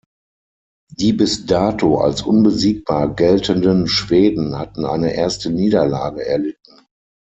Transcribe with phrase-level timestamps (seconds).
[0.95, 6.87] Die bis dato als unbesiegbar geltenden Schweden hatten eine erste Niederlage erlitten.